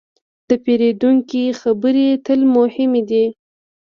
د 0.49 0.51
پیرودونکي 0.63 1.43
خبرې 1.61 2.07
تل 2.25 2.39
مهمې 2.55 3.01
دي. 3.09 3.25